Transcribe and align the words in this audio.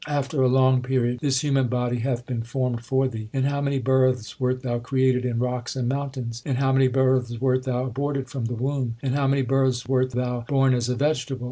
After 0.07 0.41
a 0.41 0.47
long 0.47 0.81
period 0.81 1.19
this 1.19 1.41
human 1.41 1.67
body 1.67 1.97
hath 1.99 2.25
been 2.25 2.41
formed 2.41 2.81
for 2.83 3.07
thee. 3.07 3.29
In 3.33 3.43
how 3.43 3.61
many 3.61 3.77
births 3.77 4.39
wert 4.39 4.63
thou 4.63 4.79
created 4.79 5.25
in 5.25 5.37
rocks 5.37 5.75
and 5.75 5.87
moun 5.87 6.09
tains! 6.09 6.43
In 6.43 6.55
how 6.55 6.71
many 6.71 6.87
births 6.87 7.39
wert 7.39 7.65
thou 7.65 7.85
aborted 7.85 8.27
from 8.27 8.45
the 8.45 8.55
womb! 8.55 8.95
In 9.03 9.13
how 9.13 9.27
many 9.27 9.43
births 9.43 9.87
wert 9.87 10.09
thou 10.13 10.43
born 10.47 10.73
as 10.73 10.89
a 10.89 10.95
vegetable 10.95 11.39